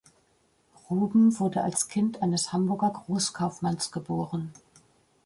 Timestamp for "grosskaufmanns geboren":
2.89-4.51